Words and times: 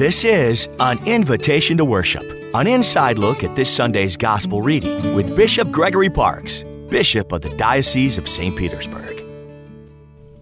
This 0.00 0.24
is 0.24 0.66
an 0.80 0.98
invitation 1.06 1.76
to 1.76 1.84
worship, 1.84 2.24
an 2.54 2.66
inside 2.66 3.18
look 3.18 3.44
at 3.44 3.54
this 3.54 3.68
Sunday's 3.68 4.16
gospel 4.16 4.62
reading 4.62 5.14
with 5.14 5.36
Bishop 5.36 5.70
Gregory 5.70 6.08
Parkes, 6.08 6.64
Bishop 6.88 7.32
of 7.32 7.42
the 7.42 7.54
Diocese 7.58 8.16
of 8.16 8.26
St. 8.26 8.56
Petersburg. 8.56 9.22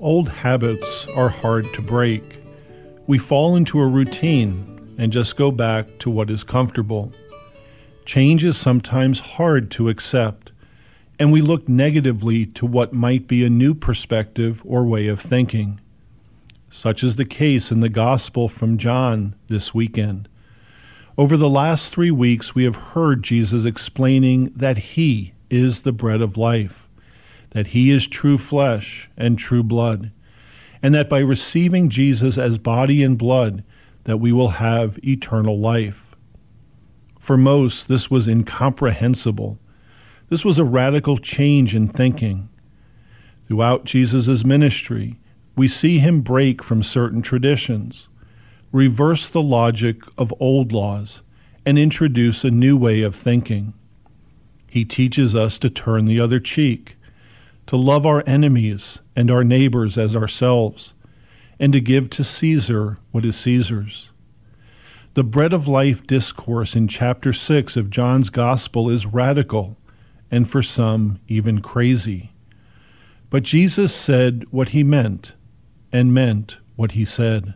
Old 0.00 0.30
habits 0.30 1.06
are 1.08 1.28
hard 1.28 1.70
to 1.74 1.82
break. 1.82 2.42
We 3.06 3.18
fall 3.18 3.54
into 3.54 3.78
a 3.78 3.86
routine 3.86 4.94
and 4.96 5.12
just 5.12 5.36
go 5.36 5.50
back 5.50 5.98
to 5.98 6.08
what 6.08 6.30
is 6.30 6.44
comfortable. 6.44 7.12
Change 8.06 8.44
is 8.44 8.56
sometimes 8.56 9.20
hard 9.20 9.70
to 9.72 9.90
accept, 9.90 10.52
and 11.18 11.30
we 11.30 11.42
look 11.42 11.68
negatively 11.68 12.46
to 12.46 12.64
what 12.64 12.94
might 12.94 13.28
be 13.28 13.44
a 13.44 13.50
new 13.50 13.74
perspective 13.74 14.62
or 14.64 14.86
way 14.86 15.08
of 15.08 15.20
thinking. 15.20 15.78
Such 16.74 17.04
is 17.04 17.16
the 17.16 17.26
case 17.26 17.70
in 17.70 17.80
the 17.80 17.90
Gospel 17.90 18.48
from 18.48 18.78
John 18.78 19.34
this 19.48 19.74
weekend. 19.74 20.26
Over 21.18 21.36
the 21.36 21.50
last 21.50 21.92
three 21.92 22.10
weeks, 22.10 22.54
we 22.54 22.64
have 22.64 22.76
heard 22.76 23.22
Jesus 23.22 23.66
explaining 23.66 24.50
that 24.56 24.78
He 24.78 25.34
is 25.50 25.82
the 25.82 25.92
bread 25.92 26.22
of 26.22 26.38
life, 26.38 26.88
that 27.50 27.68
He 27.68 27.90
is 27.90 28.06
true 28.06 28.38
flesh 28.38 29.10
and 29.18 29.38
true 29.38 29.62
blood, 29.62 30.12
and 30.82 30.94
that 30.94 31.10
by 31.10 31.18
receiving 31.18 31.90
Jesus 31.90 32.38
as 32.38 32.56
body 32.56 33.02
and 33.02 33.18
blood, 33.18 33.62
that 34.04 34.16
we 34.16 34.32
will 34.32 34.52
have 34.52 34.98
eternal 35.04 35.60
life. 35.60 36.16
For 37.18 37.36
most, 37.36 37.86
this 37.86 38.10
was 38.10 38.26
incomprehensible. 38.26 39.58
This 40.30 40.42
was 40.42 40.58
a 40.58 40.64
radical 40.64 41.18
change 41.18 41.74
in 41.74 41.86
thinking. 41.86 42.48
Throughout 43.44 43.84
Jesus' 43.84 44.42
ministry, 44.42 45.18
we 45.54 45.68
see 45.68 45.98
him 45.98 46.22
break 46.22 46.62
from 46.62 46.82
certain 46.82 47.22
traditions, 47.22 48.08
reverse 48.70 49.28
the 49.28 49.42
logic 49.42 50.02
of 50.16 50.32
old 50.40 50.72
laws, 50.72 51.22
and 51.66 51.78
introduce 51.78 52.44
a 52.44 52.50
new 52.50 52.76
way 52.76 53.02
of 53.02 53.14
thinking. 53.14 53.74
He 54.68 54.84
teaches 54.84 55.34
us 55.34 55.58
to 55.58 55.70
turn 55.70 56.06
the 56.06 56.20
other 56.20 56.40
cheek, 56.40 56.96
to 57.66 57.76
love 57.76 58.06
our 58.06 58.24
enemies 58.26 59.00
and 59.14 59.30
our 59.30 59.44
neighbors 59.44 59.98
as 59.98 60.16
ourselves, 60.16 60.94
and 61.60 61.72
to 61.72 61.80
give 61.80 62.08
to 62.10 62.24
Caesar 62.24 62.98
what 63.10 63.24
is 63.24 63.36
Caesar's. 63.36 64.10
The 65.14 65.22
bread 65.22 65.52
of 65.52 65.68
life 65.68 66.06
discourse 66.06 66.74
in 66.74 66.88
chapter 66.88 67.34
6 67.34 67.76
of 67.76 67.90
John's 67.90 68.30
Gospel 68.30 68.88
is 68.88 69.04
radical 69.04 69.76
and 70.30 70.48
for 70.48 70.62
some 70.62 71.20
even 71.28 71.60
crazy. 71.60 72.30
But 73.28 73.42
Jesus 73.42 73.94
said 73.94 74.46
what 74.50 74.70
he 74.70 74.82
meant 74.82 75.34
and 75.92 76.14
meant 76.14 76.58
what 76.76 76.92
he 76.92 77.04
said. 77.04 77.54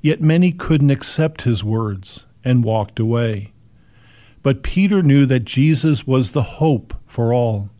Yet 0.00 0.20
many 0.20 0.52
couldn't 0.52 0.90
accept 0.90 1.42
his 1.42 1.64
words 1.64 2.26
and 2.44 2.64
walked 2.64 3.00
away. 3.00 3.52
But 4.42 4.62
Peter 4.62 5.02
knew 5.02 5.26
that 5.26 5.44
Jesus 5.44 6.06
was 6.06 6.30
the 6.30 6.42
hope 6.42 6.94
for 7.06 7.34
all. 7.34 7.70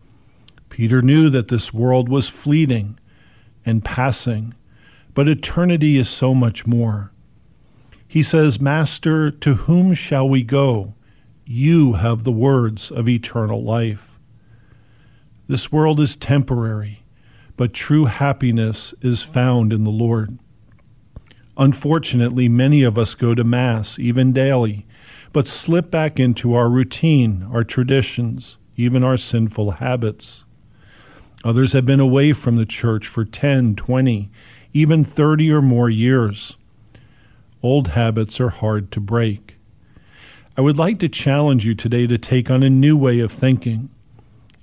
Peter 0.68 1.00
knew 1.00 1.30
that 1.30 1.48
this 1.48 1.72
world 1.72 2.08
was 2.08 2.28
fleeting 2.28 2.98
and 3.64 3.84
passing, 3.84 4.54
but 5.14 5.28
eternity 5.28 5.96
is 5.96 6.08
so 6.08 6.34
much 6.34 6.66
more. 6.66 7.12
He 8.06 8.22
says, 8.22 8.60
Master, 8.60 9.30
to 9.30 9.54
whom 9.54 9.94
shall 9.94 10.28
we 10.28 10.42
go? 10.42 10.94
You 11.46 11.94
have 11.94 12.24
the 12.24 12.32
words 12.32 12.90
of 12.90 13.08
eternal 13.08 13.62
life. 13.62 14.18
This 15.46 15.70
world 15.72 16.00
is 16.00 16.16
temporary 16.16 17.02
but 17.58 17.74
true 17.74 18.04
happiness 18.04 18.94
is 19.02 19.22
found 19.22 19.72
in 19.72 19.82
the 19.82 19.90
Lord. 19.90 20.38
Unfortunately, 21.56 22.48
many 22.48 22.84
of 22.84 22.96
us 22.96 23.16
go 23.16 23.34
to 23.34 23.42
Mass, 23.42 23.98
even 23.98 24.32
daily, 24.32 24.86
but 25.32 25.48
slip 25.48 25.90
back 25.90 26.20
into 26.20 26.54
our 26.54 26.70
routine, 26.70 27.46
our 27.52 27.64
traditions, 27.64 28.58
even 28.76 29.02
our 29.02 29.16
sinful 29.16 29.72
habits. 29.72 30.44
Others 31.42 31.72
have 31.72 31.84
been 31.84 31.98
away 31.98 32.32
from 32.32 32.56
the 32.56 32.64
church 32.64 33.08
for 33.08 33.24
10, 33.24 33.74
20, 33.74 34.30
even 34.72 35.02
30 35.02 35.50
or 35.50 35.60
more 35.60 35.90
years. 35.90 36.56
Old 37.60 37.88
habits 37.88 38.40
are 38.40 38.50
hard 38.50 38.92
to 38.92 39.00
break. 39.00 39.56
I 40.56 40.60
would 40.60 40.78
like 40.78 41.00
to 41.00 41.08
challenge 41.08 41.66
you 41.66 41.74
today 41.74 42.06
to 42.06 42.18
take 42.18 42.52
on 42.52 42.62
a 42.62 42.70
new 42.70 42.96
way 42.96 43.18
of 43.18 43.32
thinking. 43.32 43.90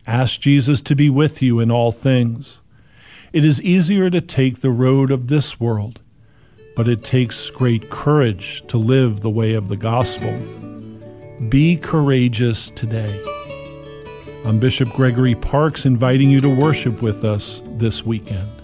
Ask 0.08 0.40
Jesus 0.40 0.80
to 0.84 0.96
be 0.96 1.10
with 1.10 1.42
you 1.42 1.60
in 1.60 1.70
all 1.70 1.92
things. 1.92 2.62
It 3.36 3.44
is 3.44 3.62
easier 3.64 4.10
to 4.12 4.22
take 4.22 4.62
the 4.62 4.72
road 4.72 5.12
of 5.12 5.28
this 5.28 5.60
world, 5.60 6.00
but 6.74 6.88
it 6.88 7.04
takes 7.04 7.50
great 7.50 7.90
courage 7.90 8.66
to 8.68 8.78
live 8.78 9.20
the 9.20 9.30
way 9.30 9.56
of 9.56 9.68
the 9.68 9.76
gospel. 9.76 10.32
Be 11.50 11.76
courageous 11.76 12.72
today. 12.72 13.22
I'm 14.46 14.58
Bishop 14.58 14.88
Gregory 14.94 15.36
Parkes 15.36 15.86
inviting 15.86 16.32
you 16.32 16.40
to 16.40 16.48
worship 16.48 17.02
with 17.02 17.26
us 17.26 17.62
this 17.72 18.06
weekend. 18.06 18.55